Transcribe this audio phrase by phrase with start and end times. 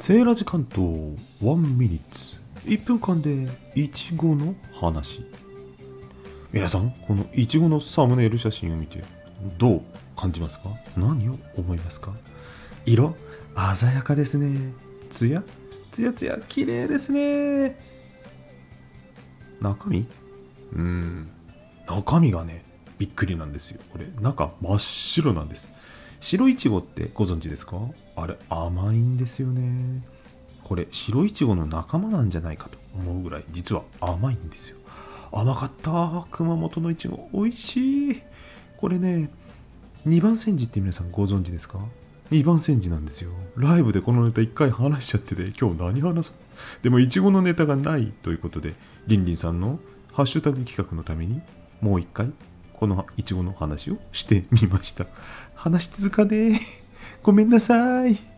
[0.00, 0.88] セーラジ関東
[1.42, 2.32] 1ミニッツ。
[2.64, 5.22] 1分間でいちごの話。
[6.52, 9.04] 皆さんこのいちごのサムネイル写真を見て
[9.58, 9.82] どう
[10.16, 10.70] 感じますか？
[10.96, 12.12] 何を思いますか？
[12.86, 13.14] 色
[13.76, 14.72] 鮮やかですね。
[15.10, 15.42] つや
[15.92, 17.78] つやつや綺麗ですね。
[19.60, 20.06] 中身？
[20.72, 21.28] うん。
[21.86, 22.64] 中身がね
[22.96, 23.82] びっくりなんですよ。
[23.92, 25.68] これ中真っ白なんです。
[26.20, 27.78] 白いちごってご存知ですか？
[28.16, 30.02] あれ甘いんですよね。
[30.62, 34.76] これ白いちごの仲間なんじゃないかと思うぐらい実は甘いんですよ。
[35.32, 38.22] 甘かった熊本のいちご美味しい。
[38.76, 39.30] これね
[40.06, 41.78] 2番煎じって皆さんご存知ですか
[42.30, 43.32] ？2番煎じなんですよ。
[43.56, 46.34] ライブでこのネタ1回話しちゃってて今日何話そう？
[46.82, 48.74] でもいちごのネタがないということで
[49.06, 49.80] りんりんさんの
[50.12, 51.40] ハッシュタグ企画のために
[51.80, 52.30] もう1回
[52.74, 55.06] このいちごの話をしてみました。
[55.60, 56.60] 話続かねえ。
[57.22, 58.29] ごめんなさい。